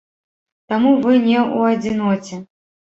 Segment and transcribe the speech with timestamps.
[0.73, 2.45] Таму вы не ў адзіноце.